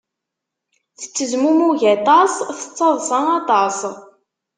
Tettezmumug 0.99 1.81
aṭas, 1.95 2.33
tettaḍsa 2.59 3.19
aṭas. 3.39 3.77